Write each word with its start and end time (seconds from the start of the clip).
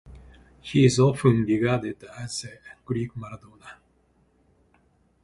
He 0.61 0.83
is 0.83 0.97
often 0.97 1.43
regarded 1.43 2.03
as 2.17 2.41
the 2.41 2.57
Greek 2.85 3.13
Maradona. 3.13 3.75